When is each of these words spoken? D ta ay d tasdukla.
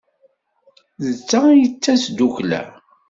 D 1.05 1.07
ta 1.29 1.39
ay 1.49 1.61
d 1.71 1.73
tasdukla. 1.83 2.61